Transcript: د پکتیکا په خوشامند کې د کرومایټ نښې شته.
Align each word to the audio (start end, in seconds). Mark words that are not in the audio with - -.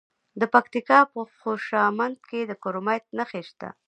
د 0.39 0.41
پکتیکا 0.53 0.99
په 1.11 1.19
خوشامند 1.41 2.17
کې 2.29 2.39
د 2.45 2.51
کرومایټ 2.63 3.05
نښې 3.17 3.41
شته. 3.49 3.69